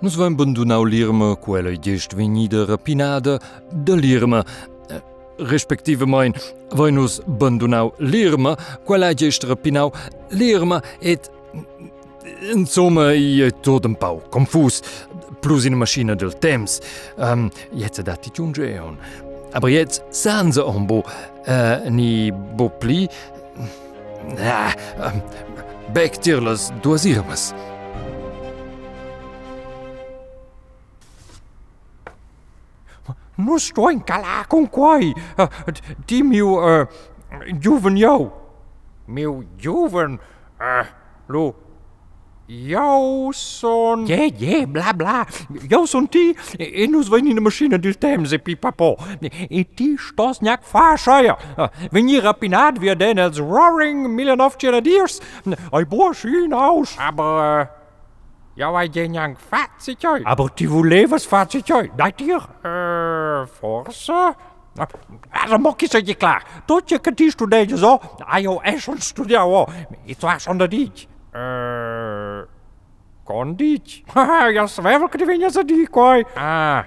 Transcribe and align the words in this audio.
Nus 0.00 0.16
vain 0.16 0.34
bandunau 0.34 0.84
l'irma 0.84 1.34
quella 1.36 1.74
gest 1.76 2.14
vegnida 2.14 2.64
rapinada 2.64 3.38
da 3.70 3.94
l'irma. 3.94 4.44
Eh, 4.88 5.02
Respektivemein 5.44 6.32
vain 6.72 6.94
nus 6.94 7.20
bandunau 7.26 7.92
l'irma 7.98 8.56
quella 8.84 9.12
gest 9.14 9.44
rapinau 9.44 9.92
l'irma 10.30 10.82
et 11.00 11.30
Insomma, 12.52 13.12
è 13.12 13.50
tot 13.60 13.84
un 13.84 13.94
pau 13.94 14.22
confus, 14.30 14.80
plus 15.40 15.64
in 15.64 15.74
maschina 15.74 16.14
del 16.14 16.38
temps. 16.38 16.80
Um, 17.16 17.50
jetzt 17.72 17.98
è 17.98 18.02
dati 18.02 18.30
giungeon. 18.32 18.96
Aber 19.52 19.68
jetzt 19.68 20.02
sahen 20.10 20.52
ombo, 20.58 21.04
äh, 21.44 21.90
ni 21.90 22.32
bo 22.32 22.70
pli. 22.70 23.08
Ah, 24.38 24.74
Back 25.92 26.20
tirlas 26.20 26.72
Nu 33.44 33.58
calà 34.04 34.44
con 34.48 34.68
quai. 34.68 35.14
Uh, 35.36 35.46
di 36.06 36.22
mio 36.22 36.60
uh, 36.60 36.86
juven 37.60 37.96
jou. 37.96 38.30
Mio 39.06 39.44
juven. 39.56 40.18
Uh, 40.60 40.86
lo. 41.26 41.54
Jou 42.50 43.32
son. 43.32 44.06
Ja, 44.06 44.26
ja, 44.38 44.66
bla 44.66 44.92
bla. 44.92 45.26
Jou 45.68 45.86
son 45.86 46.08
ti. 46.08 46.34
E 46.58 46.86
vain 47.08 47.26
in 47.26 47.34
de 47.34 47.40
machine 47.40 47.78
del 47.78 47.94
temps 47.94 48.32
e 48.32 48.38
pipapo. 48.38 48.96
E 49.48 49.64
ti 49.64 49.96
stos 49.96 50.40
njak 50.40 50.64
faarscheier. 50.64 51.36
Uh, 51.56 51.68
wenn 51.92 52.08
ihr 52.08 52.24
rapinat 52.24 52.80
wir 52.80 52.96
denn 52.96 53.18
als 53.18 53.38
roaring 53.38 54.14
million 54.14 54.40
of. 54.40 54.56
Ei 54.60 55.84
bosch 55.84 56.24
ihn 56.24 56.52
aus. 56.52 56.96
Aber. 56.98 57.79
Ja, 58.54 58.72
wij 58.72 58.88
zijn 58.92 59.12
jang 59.12 59.38
fatsigtjoj. 59.38 60.20
Aber 60.22 60.50
die 60.54 60.68
voulevers 60.68 61.26
fatsigtjoj. 61.26 61.90
Dat 61.96 62.12
hier. 62.16 62.46
Uh, 62.62 63.46
forse? 63.46 64.34
Also, 65.30 65.58
mok 65.58 65.82
is 65.82 65.90
je 65.90 66.14
klaar. 66.14 66.44
Tot 66.66 66.88
je 66.88 66.98
kan 66.98 67.14
die 67.14 67.30
studeren 67.30 67.78
zo. 67.78 67.98
iOS 68.36 68.88
on 68.88 68.98
studio. 68.98 69.66
Het 70.06 70.20
was 70.20 70.46
onder 70.46 70.68
die. 70.68 70.92
Uh, 71.32 72.40
kon 73.24 73.56
die? 73.56 74.04
Haha, 74.12 74.46
ja, 74.46 74.66
zwijfel 74.66 75.08
vinja 75.10 75.48
ze 75.48 75.64
die 75.64 75.88
koi. 75.88 76.24
Ah, 76.34 76.82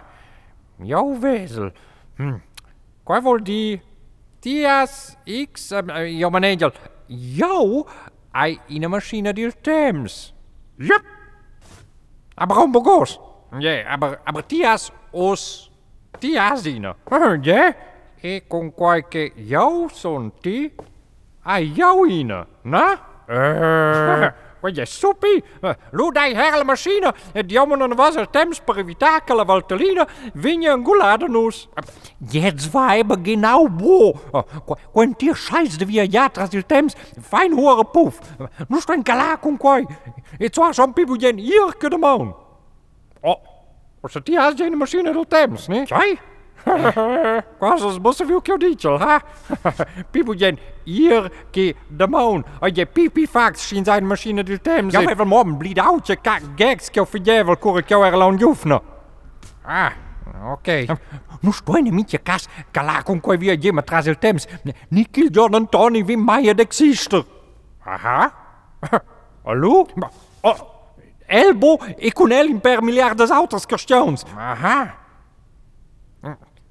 jouw 0.78 1.20
wezel. 1.20 1.72
Hm. 2.16 2.38
Koi 3.04 3.22
vol 3.22 3.44
die. 3.44 3.82
Tias 4.40 5.16
X, 5.52 5.72
uh, 5.72 6.20
ja, 6.20 6.30
mijn 6.30 6.44
angel. 6.44 6.72
Jou, 7.08 7.86
ai 8.32 8.60
in 8.68 8.84
een 8.84 8.90
machine 8.90 9.34
die 9.34 9.52
Thames. 9.62 10.34
Yep. 10.78 11.23
Aber 12.36 12.64
um 12.64 12.72
Bogos. 12.72 13.20
Ja, 13.60 13.88
aber, 13.88 14.20
aber 14.26 14.48
Tias 14.48 14.92
os 15.12 15.72
Tias 16.20 16.64
dina. 16.64 16.96
Ja? 17.44 17.76
E 18.24 18.42
con 18.48 18.72
qualche 18.72 19.34
jou 19.36 19.90
son 19.90 20.32
ti 20.42 20.72
a 21.44 21.60
jou 21.60 22.06
ina, 22.06 22.48
na? 22.64 22.86
Eh, 23.28 24.32
wat 24.64 24.76
je 24.76 24.86
soepie? 24.86 25.44
Lu 25.92 26.12
dai 26.12 26.34
herle 26.36 26.64
machine, 26.64 27.12
et 27.34 27.52
jammer 27.52 27.96
was 27.96 28.16
er 28.16 28.30
temps 28.32 28.60
per 28.60 28.84
vitakele 28.86 29.46
valtelina, 29.46 30.08
win 30.34 30.62
je 30.62 30.70
een 30.70 30.84
guladenus. 30.84 31.68
Jetzt 32.32 32.72
war 32.72 32.98
aber 32.98 33.18
genau 33.22 33.68
wo. 33.78 34.14
Quan 34.92 35.14
dir 35.18 35.36
scheiß 35.36 35.78
de 35.78 35.86
via 35.86 36.04
jatras 36.04 36.54
il 36.54 36.66
temps, 36.66 36.96
fein 37.22 37.54
hohe 37.54 37.84
puff. 37.84 38.20
Nu 38.68 38.80
sto 38.80 38.94
in 38.94 39.04
cala 39.04 39.38
con 39.38 39.58
quai. 39.58 39.86
Et 40.40 40.54
zwar 40.56 40.74
son 40.74 40.94
pibu 40.94 41.18
jen 41.18 41.38
hier 41.38 41.76
de 41.80 41.98
maan. 41.98 42.36
Oh, 43.22 43.40
was 44.02 44.14
het 44.14 44.26
die 44.26 44.40
haast 44.40 44.58
je 44.58 44.70
machine 44.70 45.14
del 45.14 45.28
temps, 45.28 45.68
ne? 45.68 45.86
Sai? 46.94 47.44
Quasi 47.58 48.00
mosse 48.00 48.26
viu 48.26 48.42
che 48.42 48.52
ho 48.52 48.58
dice, 48.58 48.90
ha? 48.90 49.22
Pibu 50.12 50.34
jen 50.36 50.58
hier 50.86 51.30
ke 51.52 51.74
de 51.88 52.08
maan. 52.08 52.44
A 52.62 52.70
je 52.70 52.86
pipi 52.86 53.28
fax 53.28 53.72
in 53.72 53.84
zijn 53.84 54.08
machine 54.08 54.44
del 54.44 54.62
temps. 54.62 54.94
Ja, 54.94 55.02
even 55.02 55.28
morgen 55.28 55.58
blied 55.58 55.80
out 55.80 56.08
je 56.08 56.16
kak 56.16 56.42
gags 56.56 56.90
ke 56.90 57.02
of 57.02 57.12
jevel 57.24 57.58
kur 57.58 57.78
ik 57.78 57.90
jou 57.90 58.06
er 58.06 58.18
lang 58.18 58.40
jufne. 58.40 58.82
Ah, 59.66 59.92
ok. 60.52 60.86
Nu 61.42 61.52
sto 61.52 61.76
in 61.76 61.94
mietje 61.94 62.18
cas 62.18 62.48
cala 62.72 63.02
con 63.04 63.20
quai 63.20 63.38
via 63.38 63.56
je 63.60 63.72
matras 63.74 64.06
il 64.06 64.18
temps. 64.18 64.48
Nikil 64.90 65.30
Jordan 65.32 65.70
Tony 65.70 66.04
vi 66.04 66.16
mai 66.16 66.50
exister. 66.50 67.24
Aha. 67.86 68.34
Hallo? 69.46 69.88
Oh, 70.42 70.58
Elbo 71.26 71.80
e 71.98 72.12
con 72.12 72.32
el 72.32 72.50
in 72.50 72.60
per 72.60 72.82
miliardes 72.82 73.32
autres 73.32 73.66
questions. 73.66 74.24
Aha. 74.36 75.03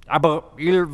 Aber 0.07 0.43
il 0.57 0.85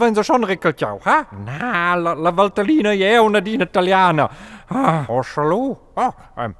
wenn 0.00 0.14
ze 0.14 0.24
schon 0.24 0.44
rickeltjau, 0.44 1.00
ha? 1.04 1.26
Na, 1.44 1.94
la, 1.94 2.14
la 2.14 2.30
Veltlina 2.30 2.92
je 2.92 3.18
una 3.20 3.40
din 3.40 3.60
italiana. 3.60 4.30
Ah, 4.68 5.04
hallo. 5.08 5.78
Oh, 5.96 6.12
um, 6.36 6.54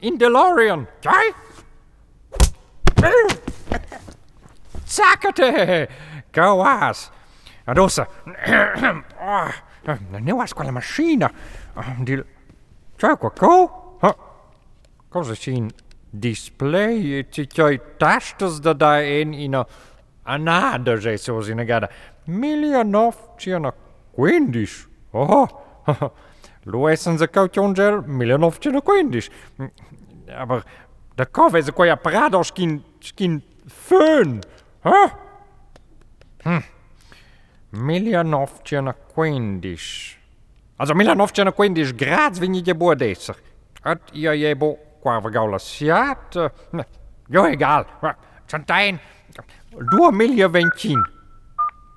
in 0.00 0.18
DeLorean. 0.18 0.86
Jai? 1.00 1.34
Zakkete! 4.84 5.88
Gawas. 6.32 7.10
Adossa. 7.66 8.06
Nu 10.20 10.36
was 10.36 10.52
quella 10.52 10.70
macchina. 10.70 11.30
Di... 12.02 12.22
Ciao, 12.98 13.16
qua 13.16 13.30
co? 13.30 13.98
Cosa 15.08 15.34
zien 15.34 15.70
display 16.20 17.24
tikai 17.24 17.78
da 17.98 18.74
tad 18.74 18.82
en 18.82 19.34
ina 19.34 19.66
another 20.24 20.96
resource 20.98 21.48
in 21.48 21.66
gara. 21.66 21.88
Million 22.26 22.94
of 22.94 23.16
tiana 23.38 23.72
quindis. 24.16 24.86
Oh, 25.12 25.48
luesen 26.66 27.18
ze 27.18 27.26
kaut 27.26 27.52
jonger 27.52 28.06
million 28.06 28.42
of 28.44 28.60
tiana 28.60 28.80
quindis. 28.80 29.30
Mm, 29.58 29.70
Aber 30.38 30.64
da 31.16 31.24
kove 31.24 31.62
ze 31.62 31.72
koja 31.72 31.96
parado 31.96 32.42
skin 32.44 32.82
skin 33.00 33.42
fön. 33.68 34.42
Huh? 34.82 35.10
Hm. 36.44 36.62
Million 37.72 38.34
of 38.34 38.62
tiana 38.64 38.94
quindis. 39.14 40.16
Also 40.78 40.94
Milan 40.94 41.20
of 41.20 41.32
tiana 41.32 41.52
quindis 41.52 41.92
grads 41.92 42.38
vinje 42.38 42.74
boa 42.74 42.94
deser. 42.94 43.36
At 43.84 44.00
ia 44.12 44.34
jebo 44.34 44.78
Coave 45.04 45.30
gaulasjat. 45.30 46.36
Äh, 46.36 46.50
ne, 46.72 46.84
jo, 47.28 47.44
egal. 47.46 47.84
Chantain, 48.50 48.98
du 49.92 50.04
Amelia 50.06 50.48
Ventin. 50.52 51.04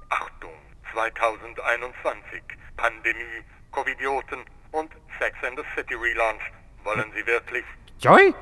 Achtung, 0.10 0.58
2021. 0.94 2.44
Pandemie, 2.76 3.44
Covidioten 3.72 4.40
und 4.72 4.92
Sex 5.20 5.34
and 5.48 5.58
the 5.58 5.64
City 5.76 5.96
Relaunch. 5.96 6.44
Wollen 6.84 7.12
Sie 7.16 7.26
wirklich? 7.26 7.66
Joj, 8.00 8.34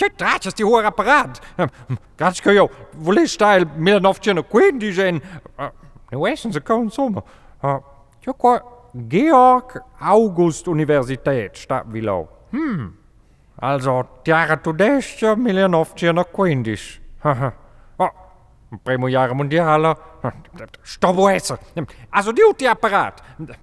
Če 0.00 0.08
tračas 0.16 0.56
ti 0.56 0.64
hur 0.64 0.86
aparat? 0.88 1.40
Hm, 1.58 1.68
hm, 1.88 1.96
Kaj 2.16 2.56
jo, 2.56 2.68
voliš 3.04 3.36
taj 3.36 3.66
milanovčeno 3.76 4.42
quindi 4.42 4.92
žen? 4.96 5.20
Äh, 5.58 5.70
ne 6.12 6.18
vešen 6.18 6.52
za 6.52 6.60
kao 6.60 6.80
insomma. 6.82 7.22
Äh, 7.62 7.80
jo 8.26 8.32
ko 8.32 8.54
Georg 8.94 9.76
August 10.00 10.68
Universität, 10.68 11.56
sta 11.56 11.82
vilo. 11.86 12.28
Hmm. 12.50 12.99
Also, 13.60 14.04
Tiara 14.24 14.56
Tudescia 14.56 15.36
1915. 15.36 17.00
oh, 17.98 18.08
primo 18.84 19.08
jaren 19.08 19.36
mondiale. 19.36 19.96
Stop 20.82 21.28
esse. 21.28 21.58
Also, 22.10 22.32
die 22.32 22.68
Apparat. 22.68 23.22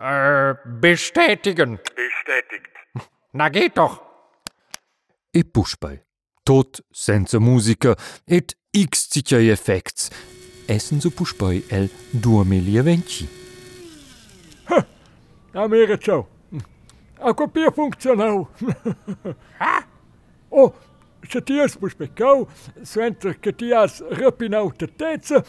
Äh, 0.00 0.54
bestätigen. 0.64 1.78
Bestätigt. 1.94 2.70
Na, 3.32 3.50
geht 3.50 3.76
doch. 3.76 4.00
E 5.30 5.44
puspei. 5.44 6.02
Tot 6.42 6.82
senza 6.90 7.38
musica 7.38 7.96
et 8.26 8.56
x 8.72 9.10
cicai 9.10 9.50
effects. 9.50 10.10
Essen 10.66 11.02
so 11.02 11.10
puspei 11.10 11.64
el 11.68 11.90
2020. 12.14 13.28
A 15.52 15.68
mere 15.68 15.98
ciao. 15.98 16.26
A 17.20 17.34
copia 17.34 17.66
é 17.66 17.70
funcțional. 17.70 18.48
Ha? 19.58 19.78
Ah! 19.80 19.84
O, 20.50 20.64
oh, 20.64 20.72
če 21.30 21.40
ti 21.46 21.58
jaz 21.60 21.76
boš 21.78 21.94
pekel, 21.94 22.46
sventer, 22.82 23.36
ki 23.38 23.52
ti 23.54 23.68
jaz 23.70 24.00
rapinal 24.18 24.72
tetece, 24.74 25.44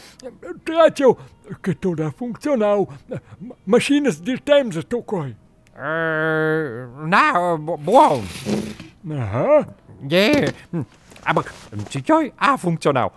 tračev, 0.67 1.15
ki 1.65 1.73
to 1.81 1.95
da 1.97 2.11
é 2.11 2.15
funkcional, 2.19 2.85
mašine 3.65 4.13
zdel 4.13 4.37
tem 4.45 4.69
za 4.71 4.83
to 4.83 4.99
eh, 5.01 5.07
koj. 5.09 5.33
Na, 7.09 7.23
bom. 7.57 8.21
Aha. 9.17 9.63
Je, 10.11 10.53
ah, 10.77 10.85
ampak 11.25 11.49
če 11.89 12.03
joj, 12.05 12.29
a 12.37 12.53
ah, 12.53 12.61
funkcional. 12.61 13.09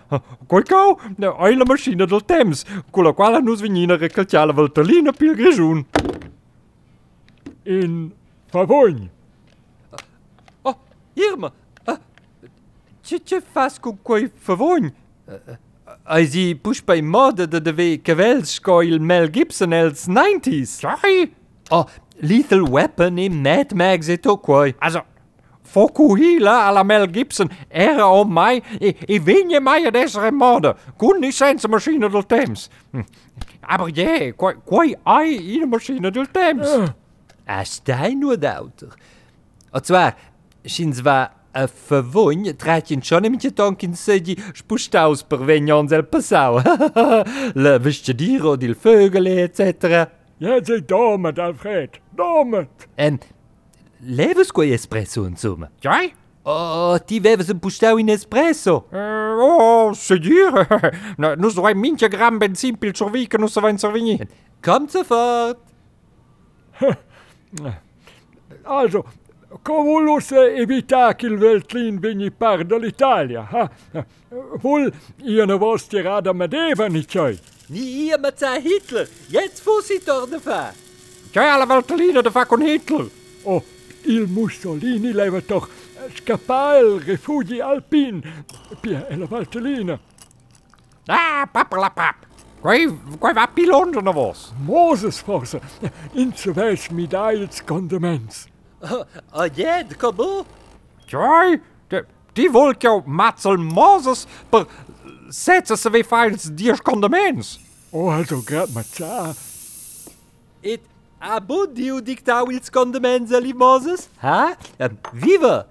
Koliko? 0.49 0.99
Oj, 1.21 1.61
la 1.61 1.69
mašina 1.69 2.09
del 2.09 2.25
temps, 2.25 2.65
con 2.91 3.05
la 3.05 3.13
quale 3.13 3.43
nos 3.43 3.61
venina 3.61 4.01
recalciala 4.01 4.57
valtalina 4.57 5.13
pil 5.13 5.37
grejun. 5.37 5.85
In 7.65 8.13
Favogn. 8.55 9.11
Oh, 10.63 10.77
Irma, 11.15 11.53
ce 13.03 13.19
ce 13.19 13.41
fas 13.41 13.79
cu 13.79 13.99
quei 14.03 14.31
favogn? 14.39 14.93
Ai 16.05 16.27
si 16.27 16.55
push 16.55 16.81
bei 16.81 17.03
moda 17.03 17.47
de 17.47 17.59
deve 17.59 17.99
cavels 18.03 18.53
sco 18.55 18.81
il 18.83 19.01
Mel 19.01 19.29
Gibson 19.31 19.73
els 19.73 20.07
90s? 20.07 20.79
Sai? 20.79 21.35
Oh, 21.71 21.85
Lethal 22.21 22.63
Weapon 22.63 23.19
e 23.19 23.29
Mad 23.29 23.73
Max 23.75 24.09
e 24.09 24.17
to 24.17 24.37
quei. 24.37 24.75
Also, 24.79 25.03
Fokuhila 25.63 26.69
alla 26.69 26.85
Mel 26.85 27.11
Gibson 27.11 27.51
era 27.69 28.07
om 28.07 28.31
mai 28.31 28.63
e, 28.79 28.95
e 29.05 29.19
vigne 29.19 29.59
mai 29.59 29.85
ad 29.85 29.97
essere 29.97 30.31
moda, 30.31 30.77
con 30.97 31.19
ni 31.19 31.33
senza 31.33 31.67
macchina 31.67 32.07
del 32.07 32.27
temps. 32.27 32.69
Hm. 32.93 33.05
Aber 33.63 33.91
ja, 33.91 34.33
quei, 34.37 34.55
quei 34.65 34.97
ai 35.03 35.57
in 35.57 35.69
macchina 35.69 36.11
del 36.11 36.31
temps. 36.31 36.71
Ah, 36.71 36.95
stai 37.65 38.15
nur 38.15 38.37
d'auter. 38.37 38.89
Und 39.73 39.87
zwar, 39.87 40.15
schins 40.65 41.05
war 41.05 41.31
a 41.55 41.69
vervogn 41.69 42.45
tratjen 42.59 43.03
schon 43.03 43.25
im 43.25 43.39
tonkin 43.39 43.95
sedi 43.95 44.37
spustaus 44.55 45.23
per 45.23 45.47
vegnons 45.47 45.93
el 45.93 46.03
passau. 46.03 46.61
Le 47.55 47.79
vestidiro 47.79 48.57
dil 48.57 48.75
vögele, 48.75 49.43
etc. 49.45 50.11
Ja, 50.39 50.59
sei 50.65 50.81
domet, 50.81 51.39
Alfred, 51.39 52.01
domet. 52.13 52.89
En 52.97 53.21
leves 54.01 54.51
quei 54.53 54.73
espresso 54.73 55.25
insomma. 55.27 55.71
Jai? 55.81 56.13
Oh, 56.45 56.99
ti 56.99 57.21
veves 57.21 57.49
un 57.49 57.59
pustau 57.59 57.97
in 57.99 58.09
espresso. 58.09 58.85
Uh, 58.93 59.41
oh, 59.41 59.93
se 59.95 60.19
dire. 60.19 60.67
no, 61.17 61.51
so 61.51 61.65
ein 61.65 61.79
minche 61.79 62.09
gram 62.09 62.39
benzin 62.39 62.77
pil 62.77 62.95
survi 62.95 63.27
che 63.27 63.39
nu 63.39 63.47
se 63.49 63.61
vain 63.61 63.79
servini. 63.79 64.19
Kommt 64.61 64.91
sofort. 64.91 65.59
Eh. 67.63 67.81
Also, 68.63 69.05
che 69.63 71.27
il 71.27 71.37
veltlin 71.39 72.01
viņi 72.03 72.31
pārdalītāļa, 72.31 73.45
ha? 73.53 73.69
Vul 74.63 74.91
iena 75.23 75.57
vosti 75.57 76.03
rada 76.03 76.33
medeva 76.33 76.89
ničai. 76.89 77.39
Ni 77.69 78.11
ma 78.19 78.33
c'è 78.33 78.61
Hitler, 78.61 79.09
jetzt 79.29 79.63
fussitor 79.63 80.27
de 80.29 80.41
fa. 80.41 80.73
Cioè 81.31 81.47
alla 81.47 81.67
veltlina 81.67 82.21
de 82.21 82.31
fa 82.31 82.47
con 82.47 82.63
Hitler. 82.63 83.09
Oh, 83.45 83.63
il 84.03 84.27
Mussolini 84.27 85.13
leva 85.13 85.41
toch 85.41 85.69
scappare 86.15 86.81
il 86.81 87.01
rifugio 87.01 87.65
alpin, 87.65 88.21
pia 88.81 89.07
e 89.07 89.17
la 89.17 89.27
veltlina. 89.27 89.99
Ah, 91.07 91.49
papalapap. 91.51 92.24
Gwaith 92.65 93.37
api 93.43 93.67
lond 93.69 93.99
yn 94.01 94.09
o 94.09 94.13
fos. 94.17 94.47
Moses 94.65 95.19
fos, 95.21 95.53
interfers 96.17 96.87
mi 96.97 97.05
dael 97.05 97.43
its 97.45 97.61
condiments. 97.61 98.47
A 99.41 99.51
jed, 99.53 99.93
kobo? 100.01 100.47
Joi, 101.11 101.59
di 102.33 102.47
volk 102.49 102.87
jou 102.87 103.03
matzel 103.05 103.61
Moses, 103.61 104.25
per 104.49 104.65
setze 105.29 105.77
se 105.77 105.93
vi 105.93 106.01
fails 106.09 106.49
diers 106.57 106.81
condiments. 106.81 107.59
O, 107.93 108.07
oh, 108.07 108.15
also 108.17 108.41
grad 108.41 108.73
ma 108.73 108.83
ta. 108.97 109.35
Et 110.65 110.81
abo 111.21 111.67
diu 111.69 112.01
dictau 112.01 112.49
ils 112.49 112.73
condiments 112.73 113.37
ali 113.37 113.53
Moses? 113.53 114.09
Ha? 114.25 114.57
Um, 114.81 114.97
viva! 115.13 115.67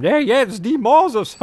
Nee, 0.00 0.24
jetzt 0.24 0.64
die 0.64 0.78
Moses. 0.78 1.36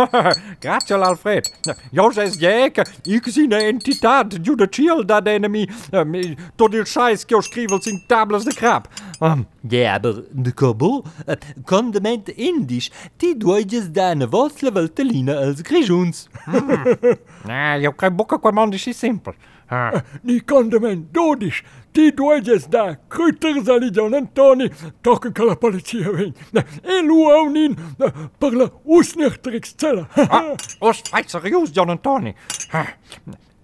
Grazie 0.59 0.95
Alfred. 0.95 1.51
Jo 1.91 2.09
ses 2.11 2.39
jeke, 2.39 2.85
ik 3.03 3.27
zie 3.27 3.43
een 3.43 3.51
entiteit 3.51 4.39
judicial 4.41 5.05
da 5.05 5.21
enemy. 5.23 5.69
Um, 5.91 6.35
tot 6.55 6.73
il 6.73 6.83
che 6.83 7.35
ho 7.35 7.41
scrivels 7.41 7.85
in 7.85 8.03
tables 8.07 8.43
de 8.43 8.53
crap. 8.53 8.87
Um, 9.19 9.47
Ja, 9.69 9.93
aber 9.93 10.23
de 10.31 10.51
kobo, 10.51 11.03
uh, 11.27 11.35
condiment 11.65 12.29
indisch, 12.29 12.91
ti 13.15 13.37
duiges 13.37 13.91
dane 13.91 14.27
vostre 14.29 14.71
valtelina 14.71 15.33
als 15.33 15.61
grijuns. 15.61 16.27
nee, 17.49 17.81
jo 17.81 17.91
kai 17.91 18.11
bokke 18.11 18.39
qua 18.39 18.51
man 18.51 18.73
is 18.73 18.87
simpel. 18.97 19.33
Eh, 19.71 19.99
Nicandre 20.23 20.79
men 20.79 21.07
dođiš, 21.11 21.63
ti 21.91 22.11
dođeš 22.17 22.63
da 22.63 22.95
kruter 23.09 23.61
zaliđa 23.63 24.01
na 24.09 24.25
toni, 24.33 24.69
tako 25.01 25.31
kala 25.33 25.55
policija 25.55 26.09
ven. 26.11 26.33
E 26.53 26.61
ne, 26.83 27.07
luav 27.09 27.51
nin, 27.51 27.75
ne, 27.99 28.07
parla 28.39 28.69
usnjeh 28.83 29.37
treks 29.37 29.73
cela. 29.75 30.05
Ost, 30.79 31.11
vajt 31.13 31.29
serios, 31.29 31.69
John 31.73 31.89
Antoni. 31.89 32.33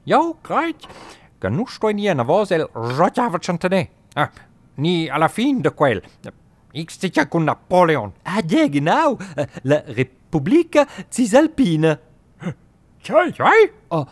Jo, 0.05 0.33
krajt, 0.41 0.88
genoeg 1.41 1.71
stoin 1.71 1.97
hier 1.97 2.15
na 2.15 2.23
vozel, 2.23 2.67
rotjavert 2.73 3.61
tene. 3.61 3.88
Ni 4.75 5.09
alla 5.09 5.29
fin 5.29 5.61
de 5.61 5.69
quel. 5.69 6.01
Ik 6.73 6.89
sitja 6.91 7.25
kun 7.25 7.45
Napoleon. 7.45 8.13
Ah, 8.25 8.41
ja, 8.50 8.67
genau. 8.67 9.19
Eh, 9.38 9.45
la 9.63 9.81
Republika 9.88 10.85
Cisalpine. 11.09 11.97
Tjai? 13.03 13.31
Tjai? 13.31 13.69
Oh, 13.89 14.07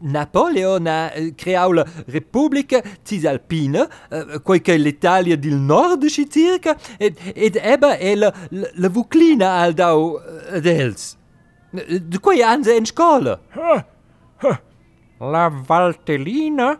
Napoleon 0.00 0.86
ha 0.86 1.12
eh, 1.12 1.34
creato 1.34 1.72
la 1.72 1.86
Repubblica 2.06 2.82
Cisalpina, 3.02 3.88
eh, 4.08 4.40
è 4.74 4.76
l'Italia 4.76 5.36
del 5.36 5.56
Nord 5.56 6.04
si 6.06 6.28
circa, 6.28 6.76
ed, 6.96 7.18
ed 7.34 7.56
ebbe 7.60 8.14
la, 8.14 8.32
la, 8.50 8.68
la 8.74 8.88
Vuclina 8.88 9.54
al 9.54 9.72
dau 9.72 10.18
eh, 10.18 10.60
ad. 10.60 11.16
Eh, 11.70 12.06
di 12.06 12.18
cui 12.18 12.42
anze 12.42 12.74
in 12.74 12.86
scuola? 12.86 13.40
La 15.18 15.52
Valtellina, 15.52 16.78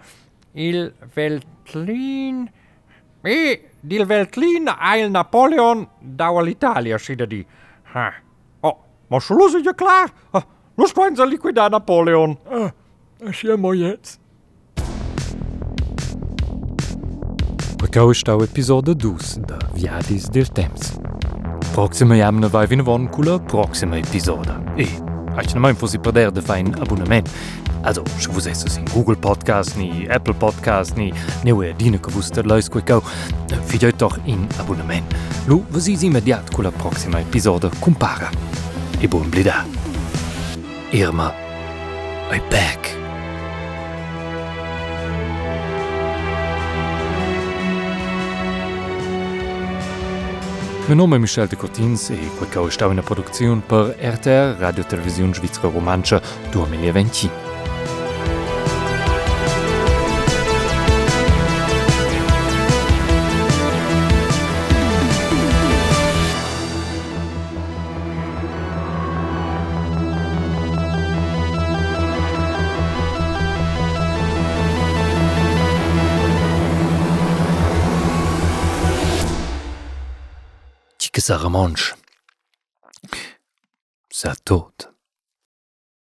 il 0.52 0.94
Veltlin... 1.12 2.50
E 3.20 3.70
il 3.80 4.06
Veltlin 4.06 4.72
ha 4.78 4.96
il 4.96 5.10
Napoleon 5.10 5.86
dau 5.98 6.36
all'Italia, 6.36 6.96
si 6.98 7.16
da 7.16 7.24
di. 7.24 7.44
Oh, 8.60 8.84
ma 9.08 9.18
solo 9.18 9.48
se 9.48 9.58
è 9.58 9.74
chiaro, 9.74 10.12
lo 10.74 10.86
squenza 10.86 11.22
oh, 11.22 11.26
liquidare 11.26 11.70
Napoleon. 11.70 12.38
Ah. 12.44 12.72
Echmmer 13.20 13.75
jetzt. 13.75 14.20
Gaucht 17.91 18.29
au 18.29 18.43
Episode 18.43 18.94
dusender 18.94 19.59
via 19.75 19.99
dis 20.09 20.31
Dir 20.31 20.47
Temps. 20.47 21.00
Proxime 21.73 22.17
jamne 22.17 22.53
wei 22.53 22.67
vin 22.70 22.85
won 22.87 23.09
cooler 23.11 23.41
Proxime 23.41 23.99
Episode. 23.99 24.55
E 24.76 24.87
Ech 25.38 25.55
ne 25.55 25.75
fo 25.75 25.87
si 25.87 25.99
perder 25.99 26.31
de 26.31 26.41
fein 26.41 26.75
Abonnement. 26.81 27.29
Also 27.82 28.05
se 28.19 28.29
wo 28.29 28.41
se 28.41 28.79
in 28.79 28.85
Google 28.94 29.17
Podcast 29.17 29.76
ni 29.76 30.06
Apple 30.09 30.35
Podcast 30.35 30.97
ni 30.97 31.12
neue 31.44 31.75
Dine 31.75 31.99
gewusster 31.99 32.47
leus 32.47 32.69
ku 32.69 32.81
go. 32.81 33.03
Fiet 33.67 33.99
doch 33.99 34.19
in 34.26 34.47
Abonnement. 34.61 35.15
Lo 35.49 35.65
wo 35.73 35.81
si 35.81 35.94
immediat 36.06 36.55
cooler 36.55 36.73
Proxima 36.73 37.20
Episode 37.20 37.70
kumpara. 37.81 38.31
E 39.03 39.08
bon 39.08 39.29
blida. 39.31 39.65
Irma. 40.93 41.32
I 42.31 42.41
back. 42.51 42.87
Me 50.88 50.94
nome 50.94 51.18
Michel 51.18 51.46
de 51.46 51.54
Cotins 51.54 52.08
e 52.08 52.16
quei 52.38 52.48
cao 52.48 52.70
stauener 52.70 53.04
Produktionioun 53.04 53.60
per 53.60 53.94
RTR 54.00 54.56
Radiotelevisioun 54.58 55.34
Schwizre 55.34 55.68
Romanscher 55.68 56.22
do 56.50 56.64
2020. 56.64 57.47
ça 81.29 81.37
remanche. 81.37 81.94
Ça 84.11 84.35
tôte. 84.35 84.91